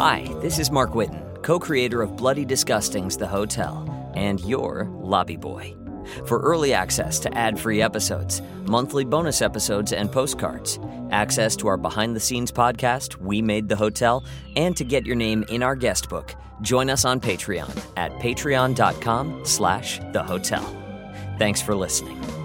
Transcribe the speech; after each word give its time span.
Hi, 0.00 0.22
this 0.40 0.58
is 0.58 0.70
Mark 0.70 0.92
Whitten, 0.92 1.42
co 1.42 1.58
creator 1.58 2.00
of 2.00 2.16
Bloody 2.16 2.46
Disgusting's 2.46 3.18
The 3.18 3.26
Hotel, 3.26 3.84
and 4.14 4.40
your 4.40 4.88
lobby 4.94 5.36
boy. 5.36 5.76
For 6.24 6.40
early 6.40 6.72
access 6.72 7.18
to 7.18 7.36
ad 7.36 7.60
free 7.60 7.82
episodes, 7.82 8.40
monthly 8.64 9.04
bonus 9.04 9.42
episodes, 9.42 9.92
and 9.92 10.10
postcards, 10.10 10.78
access 11.10 11.54
to 11.56 11.68
our 11.68 11.76
behind 11.76 12.16
the 12.16 12.20
scenes 12.20 12.50
podcast, 12.50 13.16
We 13.16 13.42
Made 13.42 13.68
the 13.68 13.76
Hotel, 13.76 14.24
and 14.56 14.74
to 14.78 14.84
get 14.84 15.04
your 15.04 15.16
name 15.16 15.44
in 15.50 15.62
our 15.62 15.76
guest 15.76 16.08
book, 16.08 16.34
join 16.62 16.88
us 16.88 17.04
on 17.04 17.20
Patreon 17.20 17.78
at 17.98 18.10
patreon.com 18.12 19.44
slash 19.44 20.00
the 20.14 20.22
hotel. 20.22 20.64
Thanks 21.38 21.60
for 21.60 21.74
listening. 21.74 22.39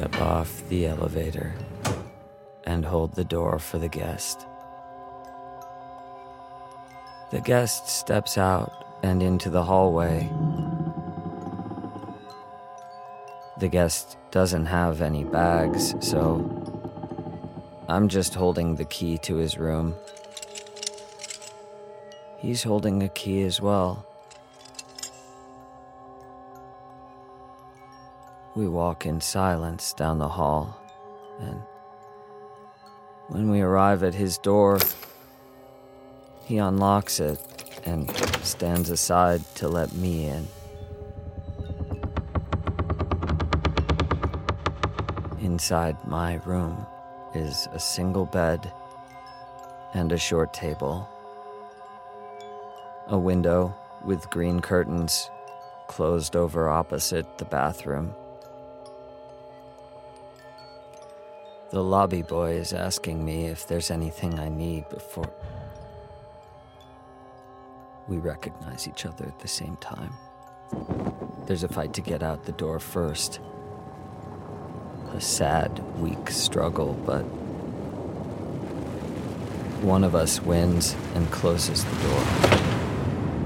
Step 0.00 0.22
off 0.22 0.66
the 0.70 0.86
elevator 0.86 1.52
and 2.64 2.86
hold 2.86 3.14
the 3.14 3.24
door 3.24 3.58
for 3.58 3.76
the 3.76 3.88
guest. 3.88 4.46
The 7.30 7.42
guest 7.42 7.86
steps 7.86 8.38
out 8.38 8.72
and 9.02 9.22
into 9.22 9.50
the 9.50 9.62
hallway. 9.62 10.30
The 13.58 13.68
guest 13.68 14.16
doesn't 14.30 14.64
have 14.64 15.02
any 15.02 15.24
bags, 15.24 15.94
so 16.00 16.48
I'm 17.86 18.08
just 18.08 18.32
holding 18.32 18.76
the 18.76 18.86
key 18.86 19.18
to 19.18 19.36
his 19.36 19.58
room. 19.58 19.94
He's 22.38 22.62
holding 22.62 23.02
a 23.02 23.10
key 23.10 23.42
as 23.42 23.60
well. 23.60 24.06
We 28.60 28.68
walk 28.68 29.06
in 29.06 29.22
silence 29.22 29.94
down 29.94 30.18
the 30.18 30.28
hall, 30.28 30.78
and 31.40 31.62
when 33.28 33.48
we 33.48 33.62
arrive 33.62 34.02
at 34.02 34.12
his 34.12 34.36
door, 34.36 34.78
he 36.44 36.58
unlocks 36.58 37.20
it 37.20 37.40
and 37.86 38.14
stands 38.44 38.90
aside 38.90 39.40
to 39.54 39.66
let 39.66 39.94
me 39.94 40.26
in. 40.26 40.46
Inside 45.40 45.96
my 46.06 46.34
room 46.44 46.84
is 47.34 47.66
a 47.72 47.80
single 47.80 48.26
bed 48.26 48.70
and 49.94 50.12
a 50.12 50.18
short 50.18 50.52
table, 50.52 51.08
a 53.06 53.16
window 53.18 53.74
with 54.04 54.28
green 54.28 54.60
curtains 54.60 55.30
closed 55.88 56.36
over 56.36 56.68
opposite 56.68 57.38
the 57.38 57.46
bathroom. 57.46 58.14
The 61.70 61.84
lobby 61.84 62.22
boy 62.22 62.54
is 62.54 62.72
asking 62.72 63.24
me 63.24 63.46
if 63.46 63.68
there's 63.68 63.92
anything 63.92 64.40
I 64.40 64.48
need 64.48 64.88
before. 64.88 65.30
We 68.08 68.16
recognize 68.16 68.88
each 68.88 69.06
other 69.06 69.24
at 69.24 69.38
the 69.38 69.46
same 69.46 69.76
time. 69.76 70.12
There's 71.46 71.62
a 71.62 71.68
fight 71.68 71.92
to 71.94 72.00
get 72.00 72.24
out 72.24 72.44
the 72.44 72.50
door 72.50 72.80
first. 72.80 73.38
A 75.14 75.20
sad, 75.20 75.78
weak 76.00 76.30
struggle, 76.30 76.94
but 77.06 77.22
one 79.80 80.02
of 80.02 80.16
us 80.16 80.42
wins 80.42 80.96
and 81.14 81.30
closes 81.30 81.84
the 81.84 81.96
door. 82.02 82.24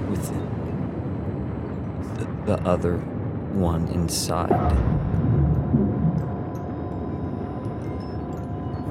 With 0.08 0.28
the, 2.46 2.56
the 2.56 2.62
other 2.66 2.96
one 3.52 3.86
inside. 3.88 5.13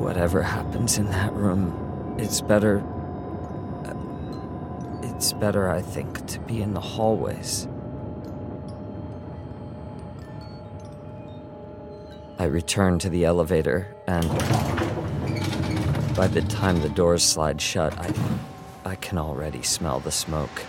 Whatever 0.04 0.42
happens 0.42 0.98
in 0.98 1.10
that 1.12 1.32
room, 1.32 2.18
it's 2.20 2.42
better. 2.42 2.84
Uh, 3.86 5.08
it's 5.08 5.32
better, 5.32 5.70
I 5.70 5.82
think, 5.82 6.28
to 6.28 6.40
be 6.42 6.62
in 6.62 6.74
the 6.74 6.82
hallways. 6.82 7.70
I 12.38 12.44
return 12.44 13.00
to 13.00 13.10
the 13.10 13.24
elevator, 13.24 13.96
and 14.06 14.28
by 16.18 16.28
the 16.28 16.42
time 16.50 16.82
the 16.82 16.90
doors 16.90 17.24
slide 17.24 17.62
shut, 17.62 17.98
I, 17.98 18.14
I 18.84 18.96
can 18.96 19.18
already 19.18 19.64
smell 19.64 20.02
the 20.02 20.12
smoke. 20.12 20.64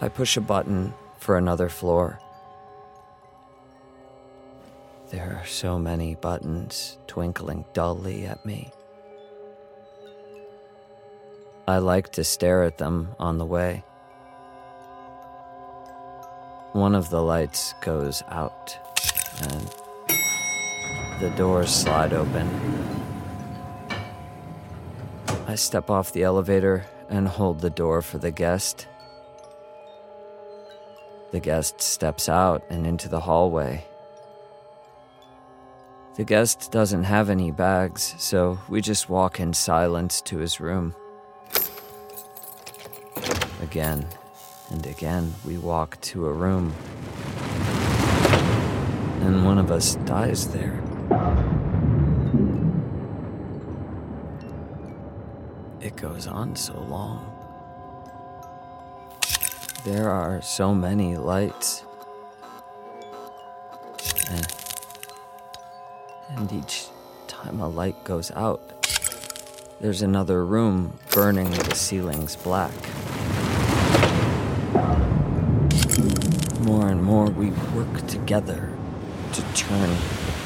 I 0.00 0.08
push 0.08 0.36
a 0.36 0.40
button 0.40 0.92
for 1.18 1.38
another 1.38 1.68
floor. 1.68 2.18
There 5.12 5.38
are 5.38 5.46
so 5.46 5.78
many 5.78 6.14
buttons 6.14 6.96
twinkling 7.06 7.66
dully 7.74 8.24
at 8.24 8.46
me. 8.46 8.72
I 11.68 11.78
like 11.78 12.12
to 12.12 12.24
stare 12.24 12.62
at 12.62 12.78
them 12.78 13.14
on 13.18 13.36
the 13.36 13.44
way. 13.44 13.84
One 16.72 16.94
of 16.94 17.10
the 17.10 17.22
lights 17.22 17.74
goes 17.82 18.22
out, 18.28 18.74
and 19.42 19.68
the 21.20 21.30
doors 21.36 21.68
slide 21.68 22.14
open. 22.14 22.48
I 25.46 25.56
step 25.56 25.90
off 25.90 26.14
the 26.14 26.22
elevator 26.22 26.86
and 27.10 27.28
hold 27.28 27.60
the 27.60 27.68
door 27.68 28.00
for 28.00 28.16
the 28.16 28.30
guest. 28.30 28.88
The 31.32 31.40
guest 31.40 31.82
steps 31.82 32.30
out 32.30 32.62
and 32.70 32.86
into 32.86 33.10
the 33.10 33.20
hallway. 33.20 33.84
The 36.14 36.24
guest 36.24 36.70
doesn't 36.70 37.04
have 37.04 37.30
any 37.30 37.50
bags, 37.50 38.14
so 38.18 38.58
we 38.68 38.82
just 38.82 39.08
walk 39.08 39.40
in 39.40 39.54
silence 39.54 40.20
to 40.22 40.36
his 40.38 40.60
room. 40.60 40.94
Again 43.62 44.06
and 44.70 44.86
again, 44.86 45.34
we 45.44 45.56
walk 45.56 45.98
to 46.02 46.26
a 46.26 46.32
room, 46.32 46.74
and 49.22 49.44
one 49.44 49.56
of 49.58 49.70
us 49.70 49.94
dies 50.04 50.48
there. 50.48 50.82
It 55.80 55.96
goes 55.96 56.26
on 56.26 56.56
so 56.56 56.78
long. 56.78 57.26
There 59.84 60.10
are 60.10 60.42
so 60.42 60.74
many 60.74 61.16
lights. 61.16 61.84
And 66.36 66.52
each 66.52 66.86
time 67.26 67.60
a 67.60 67.68
light 67.68 68.04
goes 68.04 68.30
out, 68.32 68.60
there's 69.80 70.02
another 70.02 70.44
room 70.44 70.98
burning 71.10 71.50
the 71.50 71.74
ceilings 71.74 72.36
black. 72.36 72.72
More 76.60 76.88
and 76.88 77.02
more 77.02 77.26
we 77.26 77.50
work 77.74 78.06
together 78.06 78.72
to 79.32 79.42
turn 79.54 79.96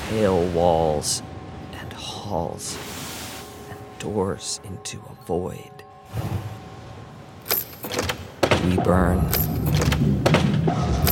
pale 0.09 0.43
walls 0.49 1.23
and 1.73 1.93
halls 1.93 2.79
and 3.69 3.79
doors 3.99 4.61
into 4.65 4.99
a 4.99 5.25
void. 5.25 5.71
We 8.65 8.77
burn, 8.79 9.19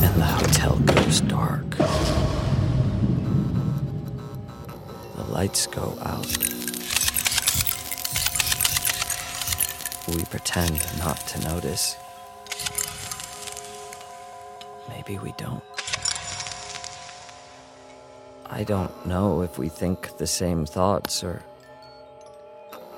and 0.01 0.15
the 0.15 0.25
hotel 0.25 0.77
goes 0.79 1.21
dark. 1.21 1.74
Lights 5.35 5.67
go 5.67 5.97
out. 6.01 6.25
We 10.15 10.23
pretend 10.31 10.79
not 10.97 11.19
to 11.27 11.41
notice. 11.41 11.97
Maybe 14.87 15.19
we 15.19 15.33
don't. 15.33 15.61
I 18.45 18.63
don't 18.63 19.05
know 19.05 19.41
if 19.41 19.57
we 19.57 19.67
think 19.67 20.15
the 20.15 20.25
same 20.25 20.65
thoughts 20.65 21.21
or 21.21 21.43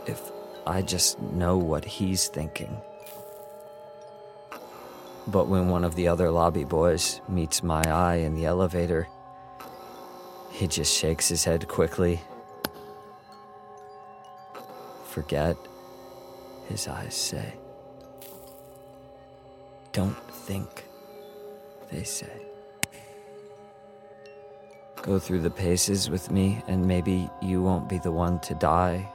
if 0.06 0.22
I 0.68 0.83
just 0.83 1.19
know 1.19 1.57
what 1.57 1.86
he's 1.86 2.28
thinking. 2.28 2.80
But 5.25 5.48
when 5.48 5.69
one 5.69 5.83
of 5.83 5.95
the 5.95 6.07
other 6.07 6.30
lobby 6.30 6.66
boys 6.66 7.19
meets 7.28 7.63
my 7.63 7.81
eye 7.81 8.18
in 8.18 8.36
the 8.36 8.45
elevator, 8.45 9.07
he 10.57 10.65
just 10.68 10.92
shakes 10.92 11.30
his 11.30 11.44
head 11.44 11.68
quickly. 11.68 12.19
Forget 15.06 15.56
his 16.68 16.88
eyes 16.88 17.13
say. 17.13 17.54
Don't 19.92 20.18
think, 20.31 20.86
they 21.92 22.04
say. 22.04 22.42
Go 25.04 25.19
through 25.19 25.42
the 25.42 25.51
paces 25.51 26.09
with 26.09 26.31
me, 26.31 26.63
and 26.68 26.88
maybe 26.88 27.30
you 27.39 27.62
won't 27.62 27.88
be 27.88 28.00
the 28.00 28.12
one 28.12 28.39
to 28.39 28.56
die 28.56 29.07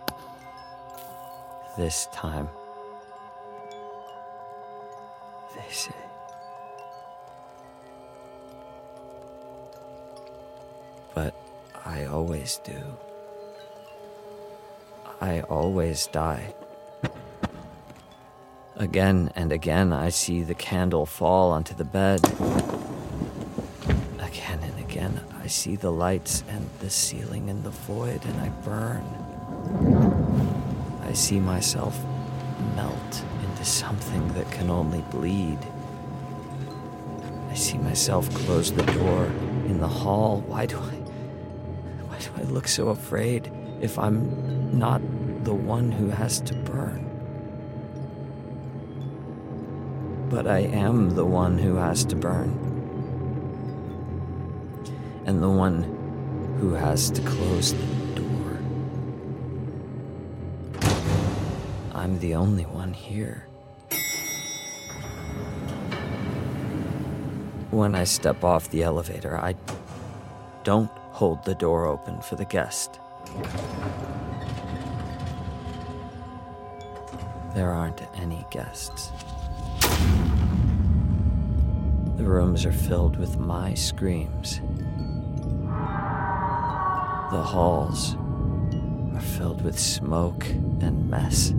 this 1.76 2.06
time. 2.12 2.48
They 5.56 5.72
say. 5.72 6.01
Always 12.12 12.58
do. 12.58 12.80
I 15.20 15.40
always 15.40 16.06
die. 16.08 16.54
Again 18.76 19.32
and 19.34 19.50
again, 19.50 19.92
I 19.92 20.10
see 20.10 20.42
the 20.42 20.54
candle 20.54 21.06
fall 21.06 21.52
onto 21.52 21.74
the 21.74 21.84
bed. 21.84 22.20
Again 24.20 24.60
and 24.62 24.78
again, 24.78 25.20
I 25.42 25.46
see 25.46 25.76
the 25.76 25.90
lights 25.90 26.44
and 26.48 26.68
the 26.80 26.90
ceiling 26.90 27.48
and 27.48 27.64
the 27.64 27.70
void, 27.70 28.24
and 28.24 28.40
I 28.40 28.48
burn. 28.66 29.04
I 31.02 31.14
see 31.14 31.40
myself 31.40 31.98
melt 32.76 33.24
into 33.42 33.64
something 33.64 34.28
that 34.34 34.50
can 34.50 34.68
only 34.70 35.02
bleed. 35.10 35.58
I 37.50 37.54
see 37.54 37.78
myself 37.78 38.32
close 38.34 38.70
the 38.70 38.82
door 38.82 39.26
in 39.66 39.78
the 39.80 39.88
hall. 39.88 40.42
Why 40.46 40.66
do 40.66 40.78
I. 40.78 41.01
I 42.42 42.44
look 42.46 42.68
so 42.68 42.88
afraid 42.88 43.50
if 43.80 43.98
I'm 43.98 44.78
not 44.78 45.00
the 45.44 45.54
one 45.54 45.90
who 45.90 46.10
has 46.10 46.40
to 46.42 46.54
burn? 46.54 47.12
but 50.32 50.46
I 50.46 50.60
am 50.60 51.10
the 51.10 51.26
one 51.26 51.58
who 51.58 51.74
has 51.76 52.06
to 52.06 52.16
burn. 52.16 52.48
And 55.26 55.42
the 55.42 55.50
one 55.50 55.82
who 56.58 56.72
has 56.72 57.10
to 57.10 57.20
close 57.20 57.74
the 57.74 58.20
door. 58.22 58.58
I'm 61.92 62.18
the 62.18 62.34
only 62.34 62.64
one 62.64 62.94
here. 62.94 63.46
When 67.70 67.94
I 67.94 68.04
step 68.04 68.42
off 68.42 68.70
the 68.70 68.82
elevator, 68.82 69.36
I 69.36 69.54
don't 70.64 70.90
hold 71.22 71.44
the 71.44 71.54
door 71.54 71.86
open 71.86 72.20
for 72.20 72.34
the 72.34 72.44
guest. 72.44 72.98
There 77.54 77.70
aren't 77.70 78.02
any 78.16 78.44
guests. 78.50 79.12
The 82.16 82.24
rooms 82.24 82.66
are 82.66 82.72
filled 82.72 83.18
with 83.18 83.38
my 83.38 83.72
screams. 83.74 84.60
The 87.30 87.44
halls 87.52 88.16
are 89.14 89.20
filled 89.20 89.62
with 89.62 89.78
smoke 89.78 90.44
and 90.80 91.08
mess. 91.08 91.50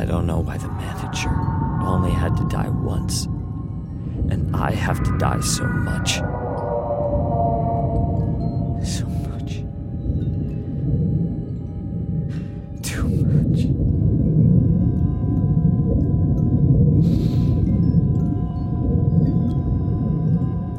I 0.00 0.04
don't 0.04 0.28
know 0.28 0.38
why 0.38 0.56
the 0.56 0.68
manager 0.68 1.67
only 1.88 2.10
had 2.10 2.36
to 2.36 2.44
die 2.48 2.68
once, 2.68 3.24
and 4.30 4.54
I 4.54 4.72
have 4.72 5.02
to 5.04 5.18
die 5.18 5.40
so 5.40 5.64
much. 5.66 6.16
So 8.86 9.06
much. 9.06 9.64
Too 12.82 13.08
much. 13.08 13.62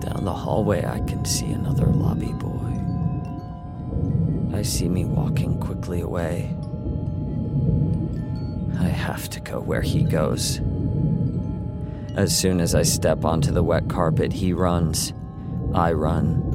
Down 0.05 0.23
the 0.25 0.33
hallway, 0.33 0.85
I 0.85 0.99
can 0.99 1.25
see 1.25 1.51
another 1.51 1.87
lobby 1.87 2.33
boy. 2.33 2.73
I 4.55 4.61
see 4.61 4.87
me 4.87 5.05
walking 5.05 5.59
quickly 5.59 6.01
away. 6.01 6.55
I 8.79 8.87
have 8.87 9.29
to 9.31 9.39
go 9.41 9.59
where 9.59 9.81
he 9.81 10.03
goes. 10.03 10.61
As 12.15 12.37
soon 12.37 12.59
as 12.59 12.75
I 12.75 12.81
step 12.81 13.23
onto 13.23 13.51
the 13.51 13.63
wet 13.63 13.87
carpet, 13.87 14.33
he 14.33 14.53
runs. 14.53 15.13
I 15.73 15.93
run. 15.93 16.45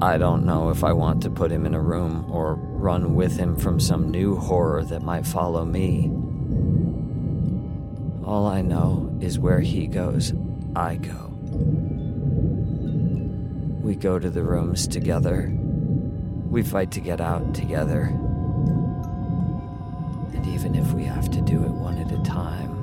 I 0.00 0.18
don't 0.18 0.44
know 0.44 0.70
if 0.70 0.84
I 0.84 0.92
want 0.92 1.22
to 1.22 1.30
put 1.30 1.50
him 1.50 1.66
in 1.66 1.74
a 1.74 1.80
room 1.80 2.30
or 2.30 2.54
run 2.54 3.14
with 3.14 3.36
him 3.36 3.56
from 3.56 3.80
some 3.80 4.10
new 4.10 4.36
horror 4.36 4.84
that 4.84 5.02
might 5.02 5.26
follow 5.26 5.64
me. 5.64 6.10
All 8.24 8.46
I 8.46 8.62
know 8.62 9.16
is 9.20 9.38
where 9.38 9.60
he 9.60 9.86
goes, 9.86 10.32
I 10.76 10.96
go. 10.96 11.30
We 13.82 13.94
go 13.94 14.18
to 14.18 14.30
the 14.30 14.42
rooms 14.42 14.86
together. 14.86 15.52
We 16.50 16.62
fight 16.62 16.90
to 16.92 17.00
get 17.00 17.20
out 17.20 17.54
together. 17.54 18.02
And 20.32 20.46
even 20.46 20.74
if 20.74 20.92
we 20.92 21.04
have 21.04 21.30
to 21.30 21.40
do 21.40 21.62
it 21.64 21.70
one 21.70 21.98
at 21.98 22.12
a 22.12 22.22
time, 22.22 22.73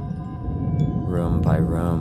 room 1.11 1.41
by 1.41 1.57
room, 1.57 1.99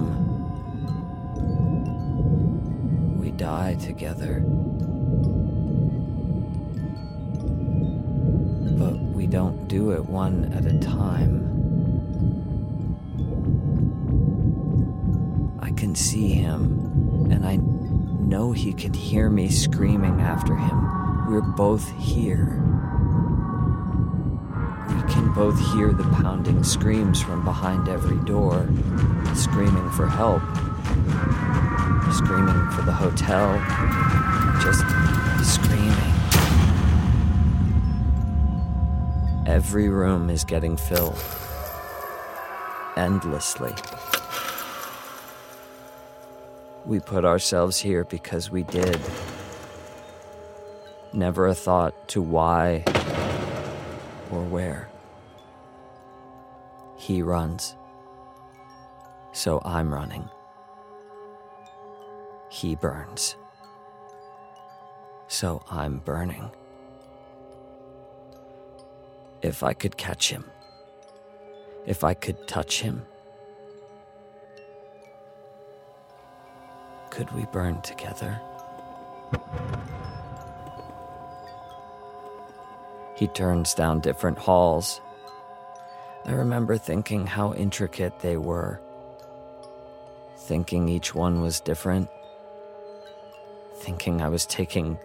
we 3.19 3.33
die 3.33 3.75
together. 3.75 4.41
But 8.79 9.01
we 9.13 9.27
don't 9.27 9.67
do 9.67 9.91
it 9.91 10.07
one 10.07 10.53
at 10.53 10.65
a 10.65 10.79
time. 10.79 11.49
I 15.61 15.73
can 15.73 15.97
see 15.97 16.29
him, 16.29 17.29
and 17.33 17.45
I 17.45 17.57
know 17.57 18.53
he 18.53 18.73
can 18.73 18.95
hear 18.95 19.29
me 19.29 19.49
screaming 19.49 20.21
after 20.21 20.55
him. 20.55 21.27
We're 21.29 21.41
both 21.41 21.91
here. 21.99 22.80
We 24.97 25.13
can 25.13 25.33
both 25.33 25.59
hear 25.73 25.93
the 25.93 26.05
pounding 26.05 26.65
screams 26.65 27.23
from 27.23 27.45
behind 27.45 27.89
every 27.89 28.19
door, 28.25 28.69
screaming 29.35 29.91
for 29.91 30.07
help, 30.07 30.43
screaming 32.13 32.71
for 32.71 32.83
the 32.83 32.93
hotel, 32.93 33.59
just 34.61 34.85
screaming. 35.55 36.21
Every 39.47 39.89
room 39.89 40.31
is 40.31 40.45
getting 40.45 40.77
filled. 40.77 41.19
Endlessly. 42.97 43.75
We 46.87 46.99
put 47.01 47.25
ourselves 47.25 47.79
here 47.79 48.05
because 48.05 48.51
we 48.51 48.63
did. 48.65 49.01
Never 51.13 51.49
a 51.49 51.55
thought 51.55 52.09
to 52.09 52.23
why 52.23 52.85
or 54.31 54.43
where. 54.45 54.89
He 56.97 57.23
runs. 57.23 57.77
So 59.33 59.61
I'm 59.65 59.93
running. 59.93 60.29
He 62.51 62.75
burns. 62.75 63.37
So 65.29 65.63
I'm 65.71 65.99
burning. 65.99 66.51
If 69.43 69.63
I 69.63 69.73
could 69.73 69.97
catch 69.97 70.31
him, 70.31 70.45
if 71.87 72.05
I 72.05 72.13
could 72.13 72.47
touch 72.47 72.83
him, 72.83 73.07
could 77.11 77.31
we 77.33 77.47
burn 77.53 77.81
together? 77.83 78.41
He 83.21 83.29
turns 83.29 83.75
down 83.75 84.01
different 84.01 84.39
halls. 84.39 84.99
I 86.25 86.33
remember 86.33 86.79
thinking 86.79 87.27
how 87.27 87.53
intricate 87.53 88.19
they 88.21 88.39
were, 88.39 88.81
thinking 90.39 90.89
each 90.89 91.15
one 91.15 91.43
was 91.43 91.61
different, 91.61 92.09
thinking 93.75 94.23
I 94.23 94.31
was 94.31 94.47
taking 94.47 94.97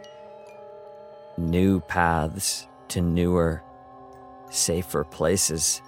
new 1.37 1.81
paths 1.81 2.67
to 2.87 3.01
newer, 3.01 3.61
safer 4.49 5.03
places. 5.03 5.81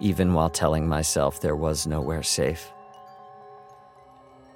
Even 0.00 0.34
while 0.34 0.50
telling 0.50 0.88
myself 0.88 1.40
there 1.40 1.54
was 1.54 1.86
nowhere 1.86 2.24
safe. 2.24 2.72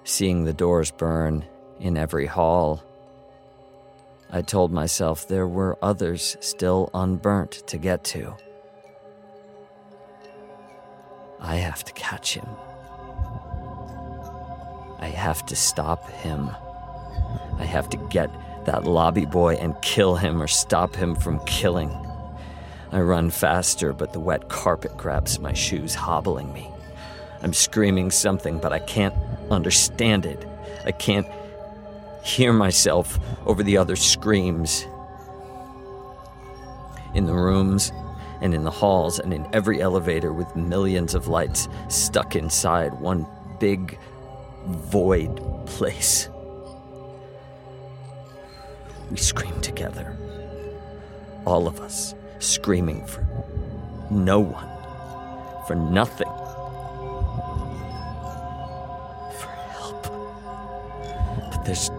Seeing 0.02 0.42
the 0.42 0.52
doors 0.52 0.90
burn 0.90 1.44
in 1.78 1.96
every 1.96 2.26
hall, 2.26 2.82
I 4.34 4.40
told 4.40 4.72
myself 4.72 5.28
there 5.28 5.46
were 5.46 5.78
others 5.82 6.38
still 6.40 6.88
unburnt 6.94 7.66
to 7.66 7.76
get 7.76 8.02
to. 8.04 8.34
I 11.38 11.56
have 11.56 11.84
to 11.84 11.92
catch 11.92 12.34
him. 12.34 12.46
I 14.98 15.08
have 15.08 15.44
to 15.46 15.56
stop 15.56 16.08
him. 16.08 16.50
I 17.58 17.64
have 17.64 17.90
to 17.90 17.98
get 18.08 18.30
that 18.64 18.84
lobby 18.84 19.26
boy 19.26 19.56
and 19.56 19.80
kill 19.82 20.16
him 20.16 20.40
or 20.40 20.46
stop 20.46 20.94
him 20.94 21.14
from 21.14 21.44
killing. 21.44 21.90
I 22.90 23.00
run 23.00 23.28
faster, 23.28 23.92
but 23.92 24.14
the 24.14 24.20
wet 24.20 24.48
carpet 24.48 24.96
grabs 24.96 25.40
my 25.40 25.52
shoes, 25.52 25.94
hobbling 25.94 26.54
me. 26.54 26.70
I'm 27.42 27.52
screaming 27.52 28.10
something, 28.10 28.60
but 28.60 28.72
I 28.72 28.78
can't 28.78 29.14
understand 29.50 30.24
it. 30.24 30.46
I 30.86 30.92
can't 30.92 31.26
hear 32.22 32.52
myself 32.52 33.18
over 33.46 33.62
the 33.62 33.76
other 33.76 33.96
screams. 33.96 34.86
In 37.14 37.26
the 37.26 37.34
rooms 37.34 37.92
and 38.40 38.54
in 38.54 38.64
the 38.64 38.70
halls 38.70 39.18
and 39.18 39.32
in 39.32 39.46
every 39.52 39.80
elevator 39.80 40.32
with 40.32 40.54
millions 40.56 41.14
of 41.14 41.28
lights 41.28 41.68
stuck 41.88 42.34
inside 42.36 42.92
one 43.00 43.26
big 43.60 43.98
void 44.66 45.40
place. 45.66 46.28
We 49.10 49.16
scream 49.16 49.60
together. 49.60 50.16
All 51.46 51.66
of 51.66 51.80
us 51.80 52.14
screaming 52.38 53.06
for 53.06 53.26
no 54.10 54.40
one, 54.40 54.68
for 55.66 55.74
nothing. 55.74 56.28
For 59.38 59.48
help. 59.48 60.02
But 61.50 61.64
there's 61.64 61.90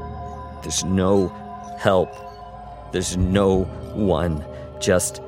there's 0.63 0.84
no 0.84 1.27
help. 1.77 2.10
There's 2.91 3.17
no 3.17 3.63
one. 3.93 4.43
Just 4.79 5.22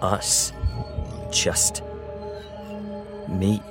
us. 0.00 0.52
Just 1.30 1.82
me. 3.28 3.62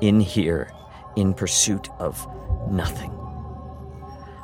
In 0.00 0.20
here, 0.20 0.72
in 1.16 1.32
pursuit 1.32 1.88
of 1.98 2.26
nothing. 2.70 3.12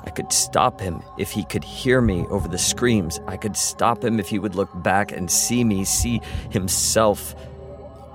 I 0.04 0.10
could 0.10 0.32
stop 0.32 0.80
him 0.80 1.02
if 1.18 1.30
he 1.30 1.44
could 1.44 1.64
hear 1.64 2.00
me 2.00 2.24
over 2.30 2.48
the 2.48 2.58
screams. 2.58 3.20
I 3.26 3.36
could 3.36 3.56
stop 3.56 4.02
him 4.02 4.18
if 4.18 4.28
he 4.28 4.38
would 4.38 4.54
look 4.54 4.70
back 4.82 5.12
and 5.12 5.30
see 5.30 5.62
me, 5.64 5.84
see 5.84 6.22
himself. 6.50 7.34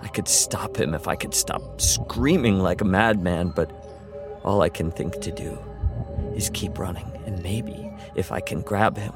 I 0.02 0.08
could 0.08 0.28
stop 0.28 0.78
him 0.78 0.94
if 0.94 1.08
I 1.08 1.16
could 1.16 1.34
stop 1.34 1.80
screaming 1.80 2.60
like 2.60 2.82
a 2.82 2.86
madman, 2.86 3.50
but 3.50 3.85
all 4.46 4.62
I 4.62 4.70
can 4.70 4.92
think 4.92 5.20
to 5.22 5.32
do 5.32 5.58
is 6.36 6.50
keep 6.52 6.78
running, 6.78 7.12
and 7.26 7.42
maybe 7.42 7.92
if 8.16 8.32
I 8.32 8.40
can 8.40 8.62
grab 8.62 8.98
him. 8.98 9.14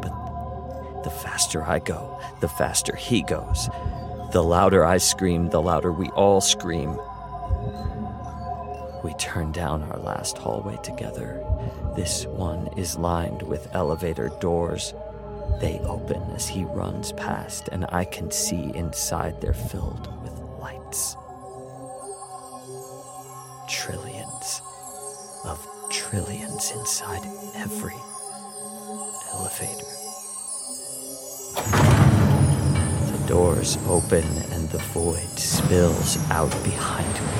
But 0.00 1.02
the 1.02 1.10
faster 1.10 1.62
I 1.62 1.80
go, 1.80 2.20
the 2.40 2.48
faster 2.48 2.94
he 2.94 3.22
goes. 3.22 3.68
The 4.32 4.42
louder 4.42 4.84
I 4.84 4.98
scream, 4.98 5.50
the 5.50 5.60
louder 5.60 5.92
we 5.92 6.08
all 6.10 6.40
scream. 6.40 6.98
We 9.02 9.12
turn 9.14 9.52
down 9.52 9.82
our 9.82 9.98
last 9.98 10.38
hallway 10.38 10.78
together. 10.82 11.44
This 11.96 12.24
one 12.26 12.68
is 12.76 12.96
lined 12.96 13.42
with 13.42 13.74
elevator 13.74 14.30
doors. 14.40 14.94
They 15.60 15.78
open 15.80 16.22
as 16.34 16.48
he 16.48 16.64
runs 16.64 17.12
past, 17.12 17.68
and 17.70 17.86
I 17.90 18.04
can 18.04 18.30
see 18.30 18.72
inside 18.74 19.40
they're 19.40 19.52
filled 19.52 20.08
with 20.22 20.32
lights. 20.60 21.16
Trillions 23.76 24.62
of 25.44 25.66
trillions 25.90 26.70
inside 26.70 27.26
every 27.56 27.96
elevator. 29.32 29.84
The 33.10 33.26
doors 33.26 33.76
open 33.88 34.24
and 34.52 34.70
the 34.70 34.78
void 34.94 35.38
spills 35.38 36.18
out 36.30 36.52
behind 36.62 37.12
me. 37.14 37.34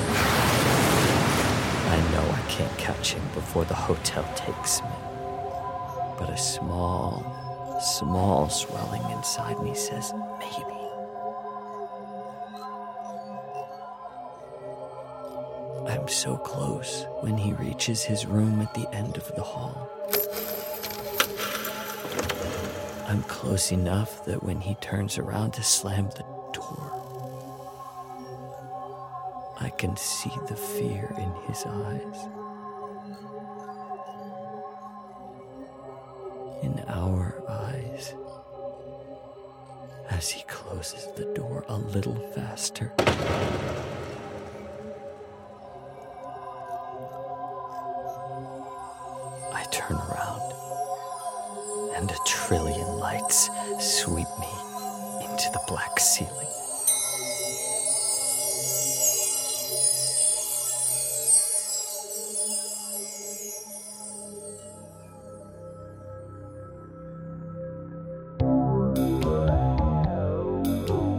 I 1.89 1.97
know 2.11 2.29
I 2.29 2.43
can't 2.49 2.77
catch 2.77 3.13
him 3.13 3.23
before 3.33 3.63
the 3.63 3.73
hotel 3.73 4.29
takes 4.35 4.81
me. 4.81 4.89
But 6.19 6.29
a 6.29 6.37
small, 6.37 7.23
small 7.81 8.49
swelling 8.49 9.09
inside 9.09 9.63
me 9.63 9.73
says 9.73 10.13
I'm 15.95 16.09
so 16.09 16.35
close 16.35 17.05
when 17.21 17.37
he 17.37 17.53
reaches 17.53 18.03
his 18.03 18.25
room 18.25 18.59
at 18.59 18.73
the 18.73 18.93
end 18.93 19.15
of 19.15 19.33
the 19.33 19.41
hall. 19.41 19.89
I'm 23.07 23.23
close 23.23 23.71
enough 23.71 24.25
that 24.25 24.43
when 24.43 24.59
he 24.59 24.75
turns 24.75 25.17
around 25.17 25.51
to 25.53 25.63
slam 25.63 26.09
the 26.09 26.25
door, 26.51 26.91
I 29.61 29.69
can 29.77 29.95
see 29.95 30.33
the 30.49 30.57
fear 30.57 31.15
in 31.17 31.31
his 31.47 31.63
eyes. 31.65 32.27
In 36.61 36.83
our 36.89 37.41
eyes. 37.47 38.13
As 40.09 40.29
he 40.29 40.43
closes 40.43 41.07
the 41.15 41.33
door 41.33 41.63
a 41.69 41.77
little 41.77 42.15
faster. 42.33 42.91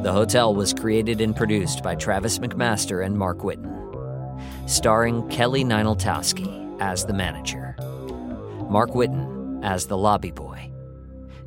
The 0.07 0.13
Hotel 0.13 0.55
was 0.55 0.73
created 0.73 1.21
and 1.21 1.35
produced 1.35 1.83
by 1.83 1.97
Travis 1.97 2.39
McMaster 2.39 3.05
and 3.05 3.19
Mark 3.19 3.39
Whitten, 3.39 4.41
starring 4.71 5.29
Kelly 5.31 5.65
Nienaltowski 5.65 6.81
as 6.81 7.05
the 7.05 7.13
manager, 7.13 7.75
Mark 8.71 8.91
Whitten 8.91 9.65
as 9.65 9.89
the 9.89 9.97
lobby 9.97 10.31
boy, 10.31 10.71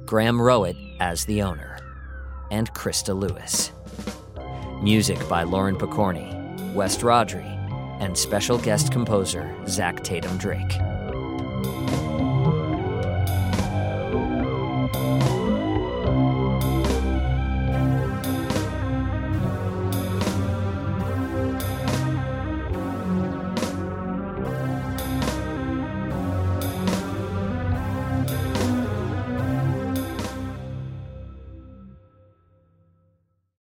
Graham 0.03 0.39
Rowat 0.39 0.75
as 0.99 1.23
the 1.23 1.41
owner, 1.41 1.77
and 2.51 2.69
Christa 2.73 3.17
Lewis. 3.17 3.71
Music 4.83 5.29
by 5.29 5.43
Lauren 5.43 5.77
Pokorney, 5.77 6.73
West 6.73 6.99
Rodri, 6.99 7.47
and 8.01 8.17
special 8.17 8.57
guest 8.57 8.91
composer 8.91 9.55
Zach 9.69 10.03
Tatom 10.03 10.37
Drake. 10.37 11.98